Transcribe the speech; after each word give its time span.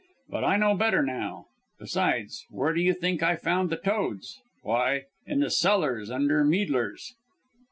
But 0.29 0.43
I 0.43 0.57
know 0.57 0.73
better 0.73 1.03
now. 1.03 1.45
Besides, 1.77 2.47
where 2.49 2.73
do 2.73 2.81
you 2.81 2.91
think 2.91 3.21
I 3.21 3.35
found 3.35 3.69
the 3.69 3.77
toads? 3.77 4.41
Why, 4.63 5.03
in 5.27 5.41
the 5.41 5.51
cellars 5.51 6.09
under 6.09 6.43
Meidlers'!" 6.43 7.13